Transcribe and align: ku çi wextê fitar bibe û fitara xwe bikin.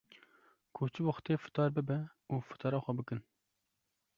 ku 0.73 0.81
çi 0.93 1.01
wextê 1.07 1.35
fitar 1.43 1.69
bibe 1.75 1.99
û 2.33 2.35
fitara 2.49 2.79
xwe 2.83 2.93
bikin. 2.99 3.21